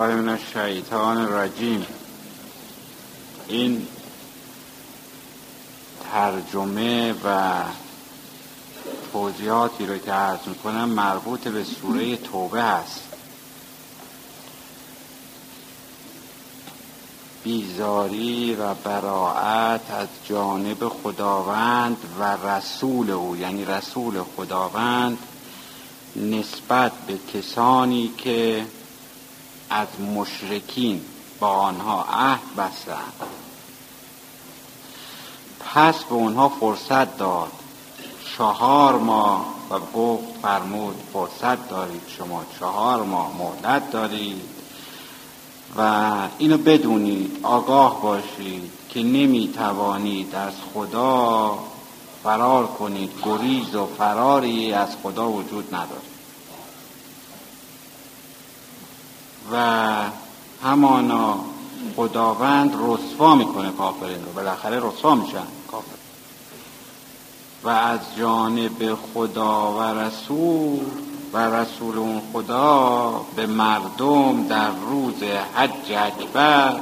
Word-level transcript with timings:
من 0.00 0.28
الشیطان 0.28 1.16
الرجیم 1.16 1.86
این 3.48 3.86
ترجمه 6.12 7.14
و 7.24 7.52
توضیحاتی 9.12 9.86
رو 9.86 9.98
که 9.98 10.12
عرض 10.12 10.38
می‌کنم 10.46 10.88
مربوط 10.88 11.48
به 11.48 11.64
سوره 11.64 12.16
توبه 12.16 12.62
هست. 12.62 13.00
بیزاری 17.44 18.54
و 18.54 18.74
براعت 18.74 19.90
از 19.90 20.08
جانب 20.28 20.88
خداوند 20.88 21.96
و 22.18 22.48
رسول 22.48 23.10
او 23.10 23.36
یعنی 23.36 23.64
رسول 23.64 24.22
خداوند 24.36 25.18
نسبت 26.16 26.92
به 27.06 27.18
کسانی 27.34 28.10
که 28.18 28.66
از 29.70 29.88
مشرکین 30.14 31.00
با 31.40 31.48
آنها 31.48 32.02
عهد 32.12 32.56
بستند. 32.56 33.12
پس 35.60 36.04
به 36.04 36.14
اونها 36.14 36.48
فرصت 36.48 37.18
داد. 37.18 37.52
چهار 38.38 38.98
ماه 38.98 39.54
و 39.70 39.78
گفت 39.78 40.24
فرمود 40.42 40.94
فرصت 41.12 41.68
دارید 41.68 42.02
شما 42.18 42.44
چهار 42.60 43.02
ماه 43.02 43.32
مهلت 43.38 43.90
دارید 43.90 44.42
و 45.76 46.12
اینو 46.38 46.58
بدونید 46.58 47.38
آگاه 47.42 48.02
باشید 48.02 48.70
که 48.88 49.02
نمی 49.02 49.52
توانید 49.56 50.34
از 50.34 50.52
خدا 50.74 51.58
فرار 52.22 52.66
کنید. 52.66 53.10
گریز 53.24 53.74
و 53.74 53.86
فراری 53.86 54.72
از 54.72 54.88
خدا 55.02 55.28
وجود 55.28 55.74
ندارد. 55.74 56.13
و 59.52 59.56
همانا 60.62 61.38
خداوند 61.96 62.74
رسوا 62.74 63.34
می‌کنه 63.34 63.72
کافرین 63.72 64.24
رو. 64.24 64.32
بالاخره 64.32 64.76
رسوا 64.76 65.14
میشن 65.14 65.46
کافر 65.70 65.94
و 67.64 67.68
از 67.68 68.00
جانب 68.18 68.94
خدا 69.14 69.72
و 69.72 69.82
رسول 69.82 70.84
و 71.32 71.38
رسول 71.38 71.98
اون 71.98 72.22
خدا 72.32 73.20
به 73.36 73.46
مردم 73.46 74.46
در 74.48 74.70
روز 74.70 75.22
حج 75.54 75.92
اکبر 75.96 76.80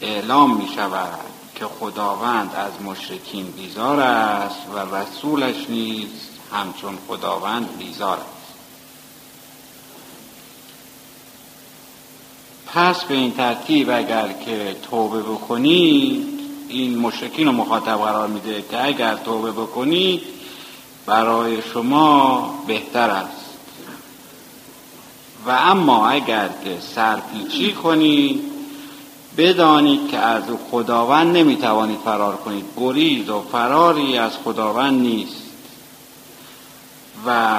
اعلام 0.00 0.56
می 0.56 0.68
شود 0.76 1.18
که 1.54 1.64
خداوند 1.64 2.54
از 2.54 2.82
مشرکین 2.82 3.46
بیزار 3.46 4.00
است 4.00 4.60
و 4.74 4.96
رسولش 4.96 5.70
نیز 5.70 6.08
همچون 6.52 6.98
خداوند 7.08 7.78
بیزار 7.78 8.18
است. 8.18 8.37
پس 12.74 13.04
به 13.04 13.14
این 13.14 13.32
ترتیب 13.32 13.90
اگر 13.90 14.28
که 14.44 14.76
توبه 14.90 15.22
بکنید 15.22 16.26
این 16.68 16.98
مشرکین 16.98 17.46
رو 17.46 17.52
مخاطب 17.52 17.96
قرار 17.98 18.28
میده 18.28 18.64
که 18.70 18.84
اگر 18.84 19.14
توبه 19.14 19.52
بکنید 19.52 20.22
برای 21.06 21.62
شما 21.72 22.64
بهتر 22.66 23.10
است. 23.10 23.48
و 25.46 25.50
اما 25.50 26.08
اگر 26.08 26.48
که 26.64 26.76
سرپیچی 26.94 27.72
کنید 27.72 28.40
بدانید 29.36 30.10
که 30.10 30.18
از 30.18 30.42
خداوند 30.70 31.36
نمی‌توانید 31.36 31.98
فرار 32.04 32.36
کنید. 32.36 32.64
گریز 32.76 33.28
و 33.28 33.42
فراری 33.52 34.18
از 34.18 34.32
خداوند 34.44 35.00
نیست. 35.00 35.42
و 37.26 37.56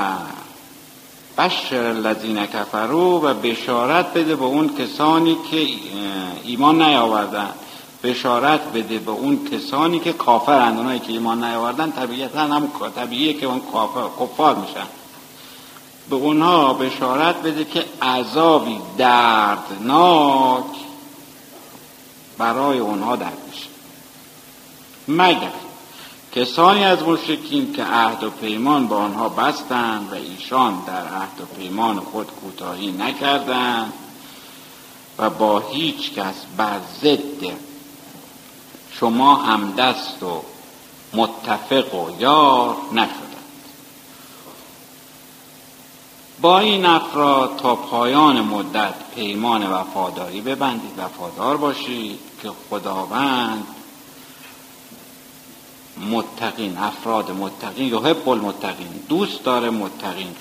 بشر 1.39 1.83
الذین 1.83 2.45
کفرو 2.45 3.21
و 3.21 3.33
بشارت 3.33 4.13
بده 4.13 4.35
به 4.35 4.45
اون 4.45 4.75
کسانی 4.75 5.37
که 5.51 5.67
ایمان 6.43 6.81
نیاوردن. 6.81 7.49
بشارت 8.03 8.73
بده 8.73 8.99
به 8.99 9.11
اون 9.11 9.49
کسانی 9.51 9.99
که 9.99 10.13
کافرند 10.13 10.77
اونایی 10.77 10.99
که 10.99 11.11
ایمان 11.11 11.43
نیاوردن 11.43 11.91
طبیعتا 11.91 12.39
هم 12.39 12.71
طبیعیه 12.95 13.33
که 13.33 13.45
اون 13.45 13.61
کافر 13.71 14.03
کفار 14.19 14.55
میشن. 14.55 14.87
به 16.09 16.15
اونها 16.15 16.73
بشارت 16.73 17.35
بده 17.35 17.65
که 17.65 17.85
عذابی 18.01 18.79
دردناک 18.97 20.65
برای 22.37 22.79
اونها 22.79 23.15
در 23.15 23.31
میشه 23.47 23.67
مگر 25.07 25.68
کسانی 26.35 26.85
از 26.85 27.03
مشرکین 27.03 27.73
که 27.73 27.83
عهد 27.83 28.23
و 28.23 28.29
پیمان 28.29 28.87
با 28.87 28.97
آنها 28.97 29.29
بستند 29.29 30.11
و 30.11 30.15
ایشان 30.15 30.83
در 30.87 31.07
عهد 31.07 31.41
و 31.41 31.45
پیمان 31.45 31.99
خود 31.99 32.27
کوتاهی 32.27 32.91
نکردند 32.91 33.93
و 35.17 35.29
با 35.29 35.59
هیچ 35.59 36.13
کس 36.13 36.35
بر 36.57 36.79
ضد 37.01 37.43
شما 38.91 39.35
همدست 39.35 40.23
و 40.23 40.43
متفق 41.13 41.95
و 41.95 42.21
یار 42.21 42.75
نشدند. 42.91 43.29
با 46.41 46.59
این 46.59 46.85
افراد 46.85 47.55
تا 47.55 47.75
پایان 47.75 48.41
مدت 48.41 48.93
پیمان 49.15 49.71
وفاداری 49.71 50.41
ببندید. 50.41 50.99
وفادار 50.99 51.57
باشید 51.57 52.19
که 52.41 52.51
خداوند 52.69 53.67
متقین 56.11 56.77
افراد 56.77 57.31
متقین 57.31 57.87
یحب 57.87 58.29
المتقین 58.29 59.03
دوست 59.09 59.43
داره 59.43 59.69
متقین 59.69 60.35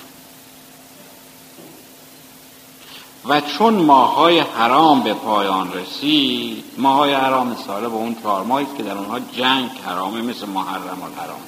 و 3.25 3.41
چون 3.41 3.73
ماهای 3.73 4.39
حرام 4.39 5.03
به 5.03 5.13
پایان 5.13 5.73
رسید 5.73 6.63
ماهای 6.77 7.13
حرام 7.13 7.47
مثاله 7.47 7.89
به 7.89 7.95
اون 7.95 8.15
چهار 8.23 8.43
ماهی 8.43 8.67
که 8.77 8.83
در 8.83 8.97
اونها 8.97 9.19
جنگ 9.19 9.69
حرامه 9.85 10.21
مثل 10.21 10.45
محرم 10.45 11.03
الحرام. 11.03 11.39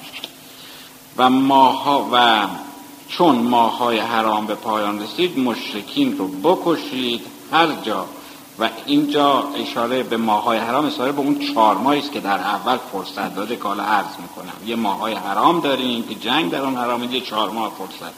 و 1.16 1.30
ماها 1.30 2.08
و 2.12 2.46
چون 3.08 3.36
ماهای 3.36 3.98
حرام 3.98 4.46
به 4.46 4.54
پایان 4.54 5.02
رسید 5.02 5.38
مشرکین 5.38 6.18
رو 6.18 6.28
بکشید 6.28 7.26
هر 7.52 7.72
جا 7.82 8.06
و 8.62 8.68
اینجا 8.86 9.44
اشاره 9.56 10.02
به 10.02 10.16
ماهای 10.16 10.58
حرام 10.58 10.86
اشاره 10.86 11.12
به 11.12 11.20
اون 11.20 11.38
چهار 11.38 11.76
ماهی 11.76 11.98
است 11.98 12.12
که 12.12 12.20
در 12.20 12.38
اول 12.38 12.76
فرصت 12.92 13.34
داده 13.34 13.56
که 13.56 13.62
حالا 13.62 13.82
عرض 13.82 14.16
می‌کنم. 14.22 14.52
یه 14.66 14.76
ماهای 14.76 15.14
حرام 15.14 15.60
داریم 15.60 16.02
که 16.02 16.14
جنگ 16.14 16.50
در 16.50 16.62
آن 16.62 16.76
حرام 16.76 17.14
یه 17.14 17.20
چهار 17.20 17.50
ماه 17.50 17.72
فرصت 17.78 18.12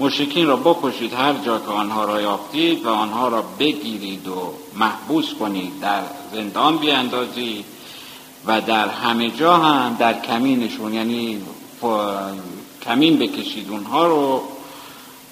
مشرکین 0.00 0.46
را 0.46 0.56
بکشید 0.56 1.14
هر 1.14 1.32
جا 1.32 1.58
که 1.58 1.70
آنها 1.70 2.04
را 2.04 2.20
یافتید 2.20 2.86
و 2.86 2.88
آنها 2.88 3.28
را 3.28 3.44
بگیرید 3.58 4.28
و 4.28 4.54
محبوس 4.76 5.34
کنید 5.40 5.80
در 5.80 6.02
زندان 6.34 6.76
بیاندازید 6.76 7.64
و 8.46 8.60
در 8.60 8.88
همه 8.88 9.30
جا 9.30 9.56
هم 9.56 9.96
در 9.98 10.20
کمینشون 10.20 10.94
یعنی 10.94 11.42
کمین 12.82 13.18
بکشید 13.18 13.70
اونها 13.70 14.06
رو. 14.06 14.42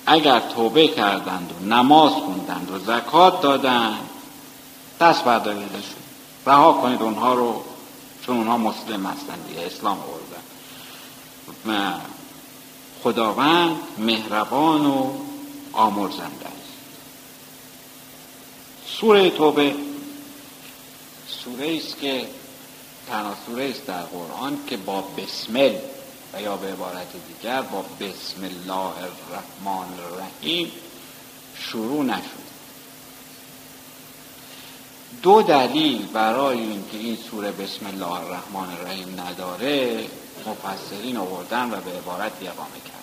اگر 0.06 0.40
توبه 0.40 0.88
کردند 0.88 1.50
و 1.60 1.64
نماز 1.74 2.12
خوندند 2.12 2.70
و 2.70 2.78
زکات 2.78 3.40
دادند 3.40 4.09
دست 5.00 5.24
برداریدشون 5.24 6.00
رها 6.46 6.72
کنید 6.72 7.02
اونها 7.02 7.34
رو 7.34 7.64
چون 8.26 8.36
اونها 8.36 8.58
مسلم 8.58 9.06
هستند 9.06 9.46
دیگه 9.48 9.66
اسلام 9.66 9.98
آوردن 9.98 10.42
خداوند 13.02 13.76
مهربان 13.98 14.86
و 14.86 15.10
آمرزنده 15.72 16.46
است. 16.46 16.72
سوره 18.86 19.30
توبه 19.30 19.74
سوره 21.44 21.76
است 21.76 22.00
که 22.00 22.28
تنها 23.08 23.34
سوره 23.46 23.70
است 23.70 23.86
در 23.86 24.02
قرآن 24.02 24.58
که 24.66 24.76
با 24.76 25.00
بسمل 25.00 25.74
و 26.34 26.42
یا 26.42 26.56
به 26.56 26.72
عبارت 26.72 27.08
دیگر 27.28 27.62
با 27.62 27.84
بسم 28.00 28.44
الله 28.44 28.76
الرحمن 28.76 29.88
الرحیم 29.98 30.72
شروع 31.58 32.04
نشد. 32.04 32.49
دو 35.22 35.42
دلیل 35.42 36.06
برای 36.06 36.58
اینکه 36.58 36.98
این 36.98 37.18
سوره 37.30 37.52
بسم 37.52 37.86
الله 37.86 38.12
الرحمن 38.12 38.76
الرحیم 38.78 39.20
نداره 39.20 40.04
مفسرین 40.46 41.16
آوردن 41.16 41.70
و 41.70 41.76
به 41.76 41.90
عبارت 41.90 42.32
اقامه 42.42 42.80
کرد. 42.84 43.00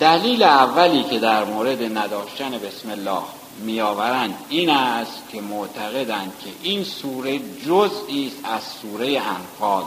دلیل 0.00 0.42
اولی 0.42 1.02
که 1.02 1.18
در 1.18 1.44
مورد 1.44 1.98
نداشتن 1.98 2.50
بسم 2.50 2.90
الله 2.90 3.22
میآورند 3.58 4.34
این 4.48 4.70
است 4.70 5.22
که 5.32 5.40
معتقدند 5.40 6.32
که 6.44 6.50
این 6.62 6.84
سوره 6.84 7.40
جزئی 7.66 8.26
است 8.26 8.36
از 8.44 8.62
سوره 8.82 9.06
انفال 9.06 9.84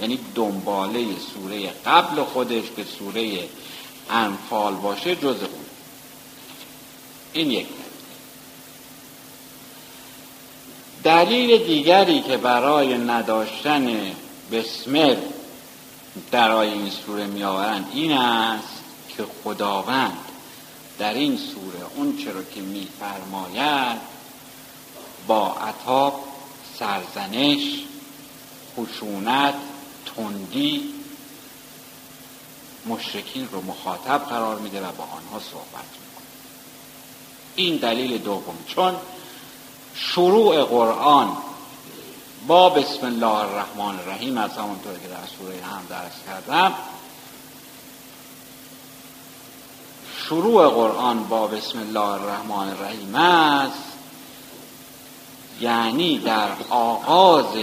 یعنی 0.00 0.18
دنباله 0.34 1.04
سوره 1.34 1.72
قبل 1.86 2.22
خودش 2.22 2.64
که 2.76 2.84
سوره 2.98 3.48
انفال 4.10 4.74
باشه 4.74 5.16
جز 5.16 5.24
اون. 5.24 5.66
این 7.32 7.50
یک. 7.50 7.66
دلیل 11.06 11.66
دیگری 11.66 12.20
که 12.20 12.36
برای 12.36 12.98
نداشتن 12.98 14.12
بسمل 14.52 15.16
درای 16.30 16.68
این 16.68 16.90
سوره 16.90 17.26
میآورند 17.26 17.90
این 17.94 18.12
است 18.12 18.82
که 19.08 19.24
خداوند 19.44 20.18
در 20.98 21.14
این 21.14 21.36
سوره 21.36 21.86
اون 21.96 22.16
چرا 22.16 22.42
که 22.42 22.60
میفرماید 22.60 23.98
با 25.26 25.52
عطاب 25.52 26.24
سرزنش 26.78 27.82
خشونت 28.76 29.54
تندی 30.16 30.94
مشرکین 32.86 33.48
رو 33.52 33.62
مخاطب 33.62 34.18
قرار 34.18 34.58
میده 34.58 34.78
و 34.78 34.92
با 34.92 35.04
آنها 35.04 35.40
صحبت 35.50 35.88
می‌کنه. 36.00 36.26
این 37.56 37.76
دلیل 37.76 38.18
دوم. 38.18 38.58
چون 38.66 38.94
شروع 39.96 40.64
قرآن 40.64 41.36
با 42.46 42.68
بسم 42.68 43.06
الله 43.06 43.36
الرحمن 43.36 43.98
الرحیم 43.98 44.38
از 44.38 44.50
همونطور 44.50 44.92
که 44.92 45.08
در 45.08 45.26
سوره 45.38 45.64
هم 45.64 45.82
درس 45.88 46.12
کردم. 46.26 46.74
شروع 50.28 50.68
قرآن 50.68 51.24
با 51.24 51.46
بسم 51.46 51.78
الله 51.78 52.00
الرحمن 52.00 52.68
الرحیم 52.68 53.14
است 53.14 53.82
یعنی 55.60 56.18
در 56.18 56.48
آغاز 56.70 57.54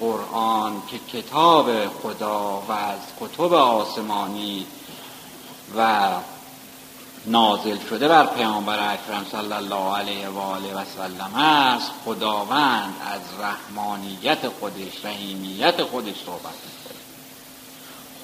قرآن 0.00 0.82
که 0.90 0.98
کتاب 0.98 1.86
خدا 2.02 2.62
و 2.68 2.72
از 2.72 3.00
کتب 3.20 3.52
آسمانی 3.52 4.66
و 5.76 6.08
نازل 7.26 7.76
شده 7.90 8.08
بر 8.08 8.26
پیامبر 8.26 8.92
اکرم 8.92 9.26
صلی 9.32 9.52
الله 9.52 9.96
علیه 9.96 10.28
و 10.28 10.38
آله 10.38 10.74
و 10.74 10.84
سلم 10.96 11.34
است. 11.34 11.90
خداوند 12.04 12.94
از 13.12 13.20
رحمانیت 13.40 14.48
خودش 14.60 15.04
رحیمیت 15.04 15.82
خودش 15.82 16.14
صحبت 16.26 16.44
می‌کنه. 16.44 16.98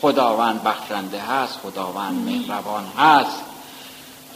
خداوند 0.03 0.63
بخشنده 0.63 1.21
هست 1.21 1.59
خداوند 1.63 2.25
مهربان 2.25 2.85
هست. 2.99 3.43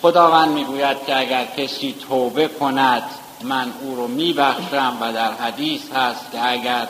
خداوند 0.03 0.49
می‌گوید 0.49 0.97
که 1.07 1.19
اگر 1.19 1.45
کسی 1.45 1.95
توبه 2.09 2.49
کند 2.49 3.03
من 3.43 3.73
او 3.81 3.97
رو 3.97 4.09
میبخشم 4.09 4.97
و 5.01 5.13
در 5.13 5.33
حدیث 5.33 5.93
هست 5.93 6.33
که 6.33 6.51
اگر 6.51 6.89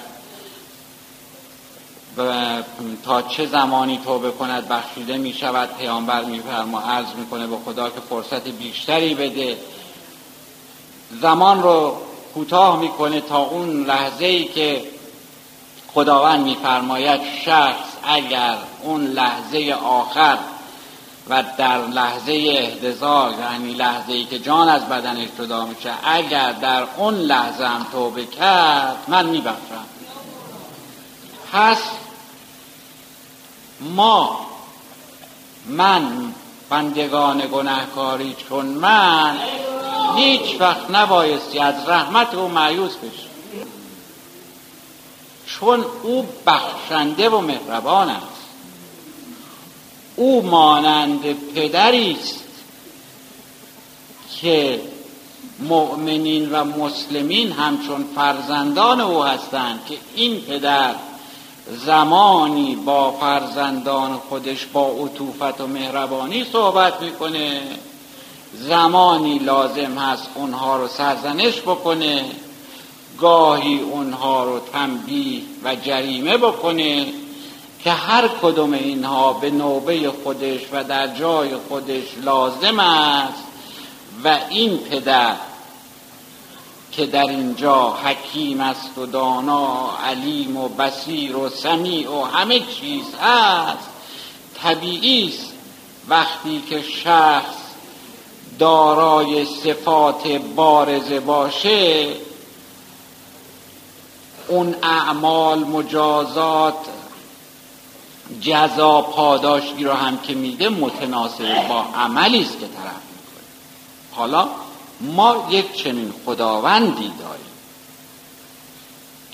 تا 3.04 3.22
چه 3.22 3.46
زمانی 3.46 4.00
توبه 4.04 4.30
کند 4.30 4.68
بخشیده 4.68 5.16
می 5.16 5.32
شود 5.32 5.68
پیامبر 5.78 6.24
میفرما 6.24 6.80
عرض 6.80 7.06
می‌کنه 7.16 7.46
به 7.46 7.56
خدا 7.64 7.90
که 7.90 8.00
فرصت 8.00 8.48
بیشتری 8.48 9.14
بده. 9.14 9.58
زمان 11.20 11.62
رو 11.62 11.96
کوتاه 12.34 12.80
می‌کنه 12.80 13.20
تا 13.20 13.38
اون 13.38 13.84
لحظه 13.84 14.24
ای 14.24 14.44
که 14.44 14.84
خداوند 15.94 16.40
میفرماید 16.40 17.20
شخص 17.44 17.86
اگر 18.04 18.56
اون 18.82 19.04
لحظه 19.04 19.76
آخر 19.84 20.38
و 21.28 21.44
در 21.58 21.86
لحظه 21.86 22.32
احتضار 22.32 23.34
یعنی 23.38 23.74
لحظه 23.74 24.12
ای 24.12 24.24
که 24.24 24.38
جان 24.38 24.68
از 24.68 24.88
بدنش 24.88 25.28
جدا 25.38 25.64
میشه 25.64 25.90
اگر 26.04 26.52
در 26.52 26.84
اون 26.96 27.14
لحظه 27.14 27.64
هم 27.64 27.86
توبه 27.92 28.26
کرد 28.26 28.96
من 29.08 29.26
میبخشم. 29.26 29.84
پس 31.52 31.78
ما 33.80 34.46
من 35.66 36.34
بندگان 36.70 37.42
گناهکاری 37.52 38.36
چون 38.48 38.66
من 38.66 39.36
هیچ 40.16 40.60
وقت 40.60 40.90
نبایستی 40.90 41.58
از 41.58 41.74
رحمت 41.88 42.34
او 42.34 42.48
معیوز 42.48 42.96
بشه 42.96 43.26
چون 45.46 45.84
او 46.02 46.26
بخشنده 46.46 47.28
و 47.28 47.40
مهربان 47.40 48.08
است. 48.08 48.26
او 50.16 50.42
مانند 50.42 51.52
پدری 51.54 52.16
است 52.20 52.44
که 54.40 54.80
مؤمنین 55.58 56.50
و 56.50 56.64
مسلمین 56.64 57.52
همچون 57.52 58.04
فرزندان 58.14 59.00
او 59.00 59.24
هستند 59.24 59.80
که 59.88 59.98
این 60.14 60.40
پدر 60.40 60.94
زمانی 61.66 62.76
با 62.76 63.10
فرزندان 63.10 64.12
خودش 64.28 64.66
با 64.66 64.86
عطوفت 64.86 65.60
و 65.60 65.66
مهربانی 65.66 66.44
صحبت 66.44 67.02
می‌کنه. 67.02 67.62
زمانی 68.54 69.38
لازم 69.38 69.98
هست 69.98 70.28
اونها 70.34 70.76
رو 70.76 70.88
سرزنش 70.88 71.60
بکنه. 71.60 72.24
گاهی 73.18 73.80
اونها 73.80 74.44
رو 74.44 74.60
تنبیه 74.72 75.42
و 75.64 75.74
جریمه 75.74 76.36
بکنه 76.36 77.06
که 77.84 77.90
هر 77.92 78.28
کدوم 78.42 78.72
اینها 78.72 79.32
به 79.32 79.50
نوبه 79.50 80.10
خودش 80.24 80.60
و 80.72 80.84
در 80.84 81.06
جای 81.06 81.56
خودش 81.68 82.04
لازم 82.22 82.78
است 82.80 83.42
و 84.24 84.38
این 84.50 84.78
پدر 84.78 85.34
که 86.96 87.06
در 87.06 87.26
اینجا 87.26 87.90
حکیم 87.90 88.60
است 88.60 88.98
و 88.98 89.06
دانا 89.06 89.90
علیم 90.04 90.56
و 90.56 90.68
بسیر 90.68 91.36
و 91.36 91.48
سمیع 91.48 92.10
و 92.10 92.24
همه 92.24 92.60
چیز 92.60 93.04
هست. 93.22 93.88
طبیعی 94.62 95.28
است 95.28 95.52
وقتی 96.08 96.62
که 96.70 96.82
شخص 96.82 97.56
دارای 98.58 99.44
صفات 99.44 100.28
بارزه 100.28 101.20
باشه 101.20 102.08
اون 104.48 104.74
اعمال 104.82 105.58
مجازات 105.58 106.76
جزا 108.40 109.00
پاداشی 109.00 109.84
رو 109.84 109.92
هم 109.92 110.18
که 110.18 110.34
میده 110.34 110.68
متناسب 110.68 111.68
با 111.68 111.84
عملی 111.96 112.42
است 112.42 112.52
که 112.60 112.66
طرف 112.66 113.02
می‌کنه. 113.12 113.44
حالا 114.12 114.48
ما 115.00 115.48
یک 115.50 115.72
چنین 115.72 116.12
خداوندی 116.24 117.12
داریم 117.18 117.46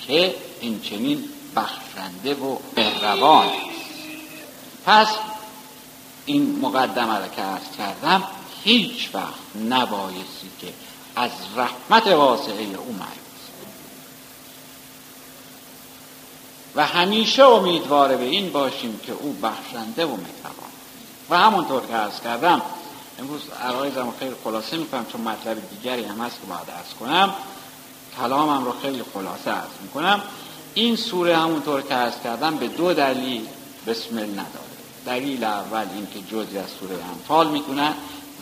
که 0.06 0.34
این 0.60 0.80
چنین 0.80 1.24
بخشنده 1.56 2.34
و 2.34 2.56
مهربان 2.76 3.46
پس 4.86 5.08
این 6.26 6.58
مقدمه 6.60 7.18
را 7.18 7.28
که 7.28 7.42
ارز 7.42 7.76
کردم 7.78 8.22
هیچ 8.64 9.08
وقت 9.14 9.56
نبایستی 9.68 10.50
که 10.60 10.72
از 11.16 11.30
رحمت 11.56 12.06
واسعه 12.06 12.62
او 12.62 12.96
و 16.74 16.86
همیشه 16.86 17.44
امیدواره 17.44 18.16
به 18.16 18.24
این 18.24 18.52
باشیم 18.52 19.00
که 19.06 19.12
او 19.12 19.32
بخشنده 19.42 20.06
و 20.06 20.08
مهربان 20.08 20.70
و 21.30 21.38
همونطور 21.38 21.86
که 21.86 21.94
ارز 21.94 22.20
کردم 22.20 22.62
امروز 23.18 23.40
عرایزم 23.62 24.12
خیلی 24.18 24.34
خلاصه 24.44 24.76
می‌کنم 24.76 25.06
چون 25.12 25.20
مطلب 25.20 25.70
دیگری 25.70 26.04
هم 26.04 26.20
هست 26.20 26.40
که 26.40 26.46
باید 26.46 26.70
ارز 26.76 26.94
کنم. 27.00 27.34
کلامم 28.20 28.64
رو 28.64 28.72
خیلی 28.82 29.02
خلاصه 29.14 29.50
ارز 29.50 29.70
می‌کنم. 29.82 30.22
این 30.74 30.96
سوره 30.96 31.36
همونطور 31.36 31.82
که 31.82 31.94
ارز 31.94 32.14
کردم 32.24 32.56
به 32.56 32.68
دو 32.68 32.94
دلیل 32.94 33.46
بسمل 33.86 34.30
نداره. 34.30 34.72
دلیل 35.06 35.44
اول 35.44 35.86
اینکه 35.94 36.20
جزی 36.20 36.58
از 36.58 36.70
سوره 36.80 36.94
انفال 36.94 37.48
می‌کنه 37.48 37.94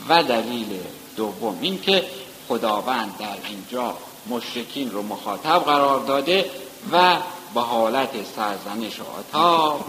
و 0.08 0.22
دلیل 0.22 0.80
دوم 1.16 1.58
اینکه 1.60 2.04
خداوند 2.48 3.16
در 3.18 3.36
اینجا 3.48 3.94
مشرکین 4.28 4.90
رو 4.90 5.02
مخاطب 5.02 5.64
قرار 5.64 6.00
داده 6.00 6.50
و 6.92 7.16
به 7.54 7.60
حالت 7.60 8.10
سرزنش 8.36 9.00
و 9.00 9.04
عطاب 9.18 9.84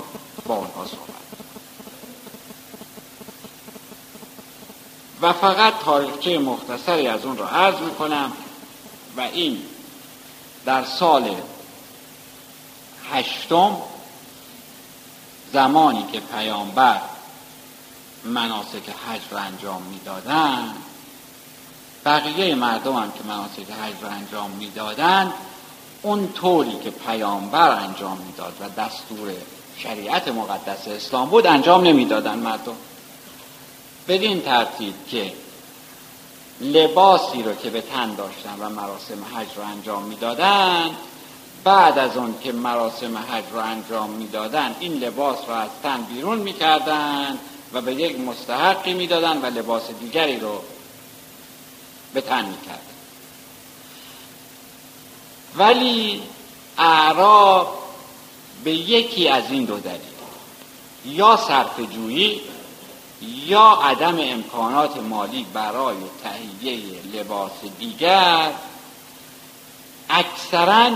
با 0.46 0.56
آنها 0.56 0.86
و 5.22 5.34
فقط 5.34 5.74
تاریخچه 5.86 6.38
مختصری 6.38 7.08
از 7.08 7.26
اون 7.26 7.38
را 7.38 7.50
عرض 7.50 7.80
می‌کنم 7.80 8.32
و 9.18 9.22
این 9.22 9.62
در 10.66 10.84
سال 10.84 11.36
هشتم 13.12 13.78
زمانی 15.54 16.06
که 16.12 16.20
پیامبر 16.20 17.02
مناسک 18.24 18.90
حج 19.08 19.22
را 19.32 19.40
انجام 19.40 19.82
می‌دادند 19.82 20.76
بقیه 22.06 22.56
مردم 22.56 22.96
هم 22.96 23.12
که 23.12 23.24
مناسک 23.24 23.72
حج 23.72 24.04
را 24.04 24.10
انجام 24.10 24.52
می‌دادند 24.52 25.34
اون 26.02 26.34
طوری 26.34 26.80
که 26.84 26.90
پیامبر 26.90 27.70
انجام 27.70 28.18
می‌داد 28.18 28.54
و 28.62 28.82
دستور 28.82 29.32
شریعت 29.78 30.28
مقدس 30.28 30.88
اسلام 30.88 31.30
بود 31.30 31.48
انجام 31.48 31.84
نمی‌دادن 31.84 32.40
مردم. 32.40 32.76
بدین 34.08 34.42
ترتیب 34.42 34.94
که 35.12 35.34
لباسی 36.62 37.44
رو 37.44 37.54
که 37.54 37.70
به 37.70 37.82
تن 37.82 38.16
داشتن 38.16 38.56
و 38.60 38.70
مراسم 38.70 39.24
حج 39.36 39.48
رو 39.56 39.64
انجام 39.64 40.04
می‌دادن 40.04 40.96
بعد 41.64 41.98
از 41.98 42.18
اون 42.18 42.36
که 42.44 42.52
مراسم 42.52 43.18
حج 43.18 43.44
رو 43.52 43.60
انجام 43.60 44.10
می‌دادن 44.10 44.76
این 44.80 44.94
لباس 44.94 45.38
رو 45.48 45.54
از 45.54 45.70
تن 45.84 46.02
بیرون 46.02 46.38
می‌کردن 46.38 47.38
و 47.74 47.82
به 47.82 47.94
یک 47.94 48.20
مستحقی 48.20 48.94
می‌دادن 48.94 49.42
و 49.42 49.46
لباس 49.46 49.84
دیگری 50.00 50.40
رو 50.40 50.62
به 52.14 52.22
تن 52.22 52.46
می‌کردن. 52.46 52.82
ولی 55.56 56.22
اعراب 56.78 57.84
به 58.64 58.72
یکی 58.72 59.28
از 59.28 59.44
این 59.50 59.66
دو 59.66 59.80
دلیل 59.80 60.02
یا 61.06 61.40
صرف 61.48 61.80
جویی 61.94 62.42
یا 63.22 63.80
عدم 63.84 64.18
امکانات 64.20 64.98
مالی 64.98 65.46
برای 65.54 65.96
تهیه 66.24 66.82
لباس 67.14 67.52
دیگر 67.80 68.52
اکثرا 70.10 70.90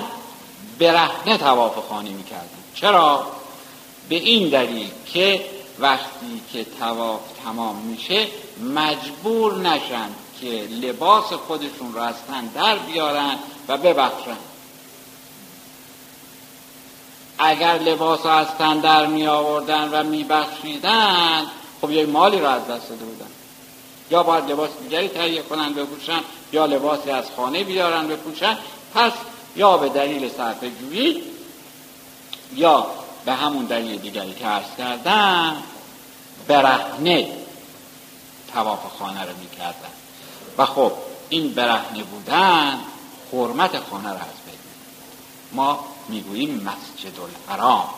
برهنه 0.79 1.37
تواف 1.37 1.89
خانه 1.89 2.09
می‌کردن 2.09 2.49
چرا؟ 2.75 3.27
به 4.09 4.15
این 4.15 4.49
دلیل 4.49 4.89
که 5.05 5.45
وقتی 5.79 6.41
که 6.53 6.65
تواف 6.79 7.21
تمام 7.43 7.75
میشه 7.75 8.27
مجبور 8.75 9.55
نشن 9.57 10.09
که 10.41 10.47
لباس 10.81 11.33
خودشون 11.33 11.93
رو 11.93 12.01
از 12.01 12.15
تن 12.27 12.45
در 12.45 12.77
بیارن 12.77 13.35
و 13.67 13.77
ببخشن 13.77 14.37
اگر 17.37 17.77
لباس 17.77 18.25
رو 18.25 18.31
از 18.31 18.47
تن 18.59 18.79
در 18.79 19.05
می 19.05 19.27
آوردن 19.27 19.89
و 19.91 20.03
می 20.03 20.23
بخشیدن 20.23 21.45
خب 21.85 21.91
یک 21.91 22.09
مالی 22.09 22.39
رو 22.39 22.47
از 22.47 22.67
دست 22.67 22.89
داده 22.89 23.05
بودن. 23.05 23.27
یا 24.11 24.23
باید 24.23 24.51
لباس 24.51 24.69
دیگری 24.83 25.07
تهیه 25.07 25.41
کنن 25.41 25.73
بپوشن 25.73 26.19
یا 26.53 26.65
لباسی 26.65 27.11
از 27.11 27.25
خانه 27.37 27.63
بیارن 27.63 28.07
بپوشن. 28.07 28.57
پس 28.93 29.11
یا 29.55 29.77
به 29.77 29.89
دلیل 29.89 30.29
صرف 30.37 30.63
جویی 30.63 31.23
یا 32.55 32.87
به 33.25 33.33
همون 33.33 33.65
دلیل 33.65 33.97
دیگری 33.97 34.33
که 34.33 34.45
عرض 34.45 34.65
کردم 34.77 35.55
برهنه 36.47 37.27
تواف 38.53 38.97
خانه 38.99 39.21
رو 39.21 39.37
می‌کردن. 39.41 39.93
و 40.57 40.65
خب 40.65 40.91
این 41.29 41.53
برهنه 41.53 42.03
بودن 42.03 42.79
حرمت 43.33 43.79
خانه 43.79 44.09
رو 44.09 44.15
از 44.15 44.39
بین 44.45 44.55
ما 45.51 45.85
می‌گوییم 46.09 46.55
مسجد 46.55 47.19
الحرام 47.19 47.89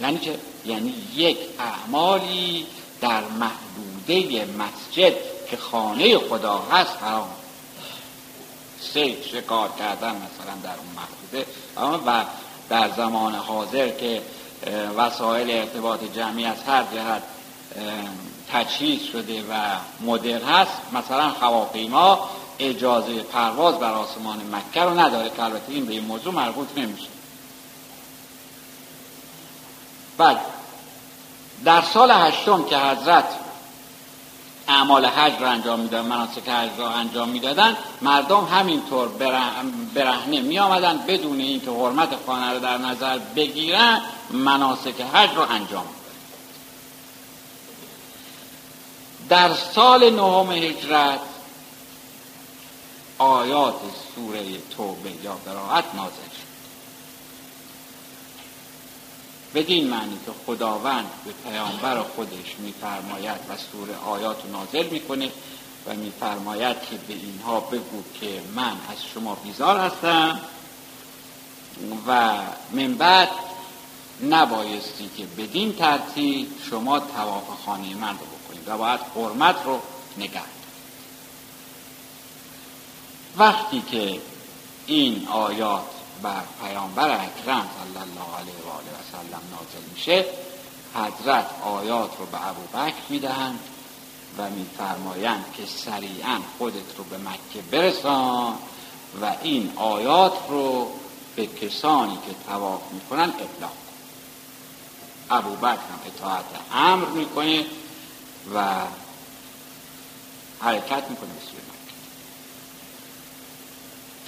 یعنی 0.00 0.18
که 0.18 0.38
یعنی 0.64 0.94
یک 1.14 1.38
اعمالی 1.58 2.66
در 3.00 3.22
محدوده 3.24 4.46
مسجد 4.58 5.14
که 5.50 5.56
خانه 5.56 6.18
خدا 6.18 6.58
هست 6.58 7.02
حرام. 7.02 7.28
سه 8.94 9.22
شکار 9.22 9.68
کردن 9.78 10.10
مثلا 10.10 10.54
در 10.62 10.74
اون 10.78 10.88
محدوده. 10.96 11.46
اما 11.76 12.24
در 12.68 12.90
زمان 12.96 13.34
حاضر 13.34 13.88
که 13.88 14.22
وسایل 14.96 15.50
ارتباط 15.50 16.00
جمعی 16.16 16.44
از 16.44 16.62
هر 16.62 16.84
جهت 16.94 17.22
تجهیز 18.52 19.02
شده 19.02 19.42
و 19.42 19.54
مدر 20.00 20.42
هست 20.42 20.72
مثلا 20.92 21.28
هواپیما 21.28 22.30
اجازه 22.58 23.22
پرواز 23.22 23.74
بر 23.74 23.92
آسمان 23.92 24.38
مکه 24.52 24.82
رو 24.82 25.00
نداره 25.00 25.30
که 25.36 25.42
البته 25.42 25.72
این 25.72 25.86
به 25.86 25.92
این 25.92 26.04
موضوع 26.04 26.34
مربوط 26.34 26.68
نمیشه. 26.76 27.08
بله. 30.18 30.38
در 31.64 31.82
سال 31.82 32.10
هشتم 32.10 32.64
که 32.64 32.78
حضرت 32.78 33.24
اعمال 34.68 35.06
حج 35.06 35.32
رو 35.40 35.46
انجام 35.46 35.80
می‌دادن 35.80 36.06
مناسک 36.06 36.48
حج 36.48 36.70
رو 36.78 36.84
انجام 36.84 37.28
می‌دادن 37.28 37.76
مردم 38.02 38.44
همینطور 38.44 39.08
برهنه 39.94 40.40
می 40.40 40.58
آمدن 40.58 40.98
بدون 41.08 41.40
اینکه 41.40 41.70
حرمت 41.70 42.08
خانه 42.26 42.52
رو 42.52 42.58
در 42.58 42.78
نظر 42.78 43.18
بگیرن 43.18 44.00
مناسک 44.30 45.00
حج 45.14 45.30
رو 45.34 45.42
انجام 45.50 45.86
در 49.28 49.54
سال 49.74 50.10
نهم 50.10 50.52
هجرت 50.52 51.20
آیات 53.18 53.74
سوره 54.14 54.44
توبه 54.76 55.10
یا 55.24 55.36
براعت 55.46 55.84
نازل 55.94 56.10
شد. 56.10 56.53
بدین 59.54 59.88
معنی 59.88 60.18
که 60.26 60.32
خداوند 60.46 61.10
به 61.24 61.32
پیامبر 61.50 62.02
خودش 62.02 62.56
میفرماید 62.58 63.40
و 63.48 63.56
سوره 63.72 63.96
آیات 63.96 64.42
نازل 64.52 64.90
می‌کنه 64.90 65.30
و 65.86 65.94
میفرماید 65.94 66.76
که 66.90 66.96
به 66.96 67.14
اینها 67.14 67.60
بگو 67.60 68.02
که 68.20 68.42
من 68.54 68.72
از 68.72 69.04
شما 69.14 69.34
بیزار 69.34 69.80
هستم 69.80 70.40
و 72.06 72.32
من 72.72 72.94
بعد 72.94 73.28
نبایستی 74.22 75.10
که 75.16 75.26
بدین 75.26 75.72
ترتیب 75.72 76.48
شما 76.70 77.00
تواف 77.00 77.44
خانه 77.66 77.94
من 77.94 78.10
رو 78.10 78.26
بکنید 78.26 78.68
و 78.68 78.78
باید 78.78 79.00
حرمت 79.16 79.56
رو 79.64 79.80
نگه 80.18 80.40
وقتی 83.36 83.82
که 83.90 84.20
این 84.86 85.28
آیات 85.28 86.03
بر 86.22 86.42
پیامبر 86.62 87.10
اکرم 87.10 87.68
صلی 87.78 88.02
الله 88.02 88.38
علیه 88.38 88.54
و 88.66 88.70
آله 88.70 88.90
و 88.90 89.02
سلم 89.12 89.42
نازل 89.50 89.88
میشه 89.94 90.24
حضرت 90.94 91.46
آیات 91.62 92.18
رو 92.18 92.26
به 92.26 92.48
ابو 92.48 92.78
بکر 92.78 93.02
می‌دهند 93.08 93.58
و 94.38 94.50
میفرمایند 94.50 95.44
که 95.56 95.66
سریعا 95.66 96.38
خودت 96.58 96.96
رو 96.98 97.04
به 97.04 97.18
مکه 97.18 97.62
برسان 97.70 98.54
و 99.22 99.32
این 99.42 99.72
آیات 99.76 100.32
رو 100.48 100.92
به 101.36 101.46
کسانی 101.46 102.18
که 102.26 102.34
تواف 102.46 102.80
می‌کنن 102.92 103.22
ابلاغ 103.22 103.70
کن. 103.70 103.94
ابو 105.30 105.56
بکر 105.56 105.66
هم 105.70 106.00
اطاعت 106.06 106.44
امر 106.72 107.06
می‌کنه 107.06 107.66
و 108.54 108.80
حرکت 110.60 111.10
می‌کنه 111.10 111.28
به 111.28 111.73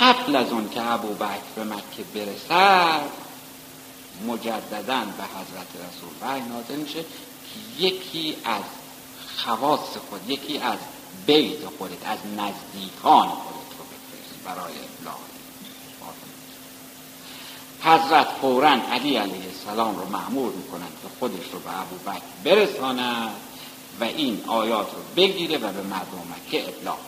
قبل 0.00 0.36
از 0.36 0.50
اون 0.50 0.68
که 0.68 0.92
ابو 0.92 1.14
بکر 1.14 1.40
به 1.56 1.64
مکه 1.64 2.02
برسد 2.14 3.10
مجددا 4.26 5.04
به 5.04 5.24
حضرت 5.24 5.70
رسول 5.74 6.10
وحی 6.22 6.40
نازل 6.40 6.76
میشه 6.76 7.02
که 7.02 7.84
یکی 7.84 8.36
از 8.44 8.62
خواص 9.36 9.96
خود 10.10 10.30
یکی 10.30 10.58
از 10.58 10.78
بیت 11.26 11.58
خودت 11.78 12.06
از 12.06 12.18
نزدیکان 12.18 13.28
خودت 13.28 13.72
رو 13.78 13.84
بفرست 13.84 14.44
برای 14.44 14.72
ابلاغ 14.98 15.18
حضرت 17.82 18.26
فورا 18.40 18.68
علی 18.68 19.16
علیه 19.16 19.44
السلام 19.44 19.96
رو 19.96 20.08
معمور 20.08 20.52
می‌کنند 20.52 20.92
که 21.02 21.08
خودش 21.18 21.44
رو 21.52 21.58
به 21.58 21.80
ابو 21.80 21.96
بکر 21.96 22.22
برساند 22.44 23.34
و 24.00 24.04
این 24.04 24.44
آیات 24.46 24.86
رو 24.94 24.98
بگیره 25.16 25.58
و 25.58 25.72
به 25.72 25.82
مردم 25.82 26.34
مکه 26.36 26.68
ابلاغ 26.68 26.98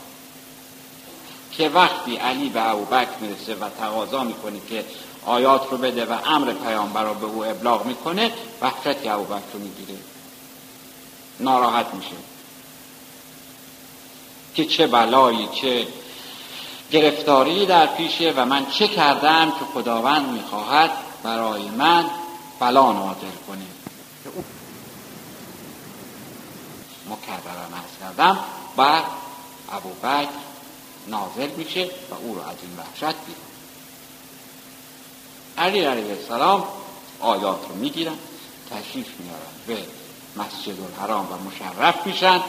که 1.58 1.68
وقتی 1.68 2.16
علی 2.16 2.48
به 2.48 2.70
ابو 2.70 2.84
بکر 2.84 3.18
می‌رسه 3.20 3.54
و 3.54 3.68
تقاضا 3.68 4.24
می‌کنه 4.24 4.60
که 4.68 4.84
آیات 5.26 5.70
رو 5.70 5.78
بده 5.78 6.04
و 6.04 6.18
امر 6.26 6.52
پیامبر 6.52 7.04
رو 7.04 7.14
به 7.14 7.26
او 7.26 7.44
ابلاغ 7.44 7.86
می‌کنه 7.86 8.32
وحشت 8.60 9.06
ابو 9.06 9.24
بکر 9.24 9.52
رو 9.52 9.60
می‌گیره. 9.60 9.98
ناراحت 11.40 11.94
میشه. 11.94 12.16
که 14.54 14.64
چه 14.64 14.86
بلایی 14.86 15.48
چه 15.54 15.86
گرفتاری 16.90 17.66
در 17.66 17.86
پیشه 17.86 18.34
و 18.36 18.44
من 18.44 18.66
چه 18.66 18.88
کردم 18.88 19.50
که 19.50 19.64
خداوند 19.74 20.28
می‌خواهد 20.28 20.90
برای 21.22 21.68
من 21.68 22.04
بلا 22.60 22.92
نازل 22.92 23.36
کنه. 23.46 23.66
مکررم 27.10 27.72
ارز 27.74 27.98
کردم 28.00 28.38
ابو 29.72 29.88
بکر 29.88 30.47
نازل 31.10 31.50
میشه 31.56 31.84
و 31.84 32.14
او 32.14 32.34
رو 32.34 32.40
از 32.40 32.56
این 32.62 32.76
وحشت 32.76 33.16
بیرون. 33.26 33.48
علی 35.58 35.84
علیه 35.84 36.12
السلام 36.12 36.64
آیات 37.20 37.68
رو 37.68 37.74
می‌گیرن 37.74 38.18
تشریف 38.70 39.06
میارن 39.20 39.40
به 39.66 39.78
مسجد 40.36 40.80
الحرام 40.80 41.28
و 41.32 41.36
مشرف 41.50 42.06
میشن 42.06 42.40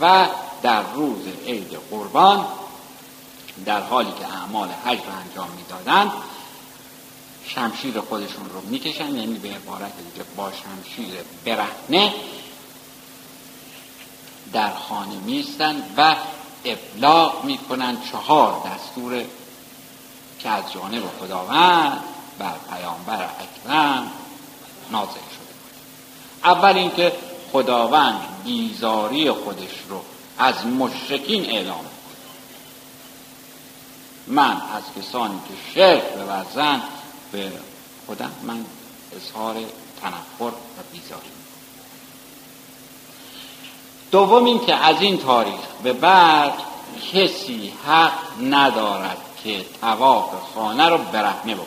و 0.00 0.26
در 0.62 0.82
روز 0.94 1.26
عید 1.46 1.78
قربان 1.90 2.46
در 3.64 3.80
حالی 3.80 4.12
که 4.18 4.26
اعمال 4.26 4.68
حج 4.68 4.98
رو 4.98 5.12
انجام 5.20 5.48
می‌دادن 5.56 6.12
شمشیر 7.46 8.00
خودشون 8.00 8.50
رو 8.50 8.60
می‌کشن 8.60 9.16
یعنی 9.16 9.38
به 9.38 9.48
عبارت 9.48 9.92
دیگه 9.96 10.26
با 10.36 10.52
شمشیر 10.52 11.14
برهنه 11.44 12.14
در 14.52 14.74
خانه 14.74 15.14
میستن 15.14 15.82
و 15.96 16.16
ابلاغ 16.66 17.44
می‌کنن 17.44 17.96
چهار 18.12 18.62
دستور 18.66 19.24
که 20.38 20.48
از 20.48 20.72
جانب 20.72 21.02
خداوند 21.20 22.00
بر 22.38 22.54
پیامبر 22.70 23.24
اکرم 23.24 24.10
نازل 24.90 25.10
شده 25.10 25.54
اول 26.44 26.76
اینکه 26.76 27.12
خداوند 27.52 28.20
بیزاری 28.44 29.30
خودش 29.30 29.72
رو 29.88 30.00
از 30.38 30.66
مشرکین 30.66 31.50
اعلام 31.50 31.78
کنه 31.78 31.86
من 34.26 34.52
از 34.52 34.82
کسانی 34.98 35.40
که 35.48 35.54
شرک 35.74 36.02
بورزن 36.02 36.82
به 37.32 37.52
خودم 38.06 38.30
من 38.42 38.64
اظهار 39.16 39.54
تنفر 40.02 40.44
و 40.44 40.82
بیزاری 40.92 41.35
دوم 44.16 44.44
اینکه 44.44 44.74
از 44.74 45.00
این 45.00 45.18
تاریخ 45.18 45.60
به 45.82 45.92
بعد 45.92 46.52
کسی 47.12 47.72
حق 47.86 48.12
ندارد 48.42 49.16
که 49.44 49.64
تواف 49.80 50.30
خانه 50.54 50.88
رو 50.88 50.98
برهنه 50.98 51.54
بکنه. 51.54 51.66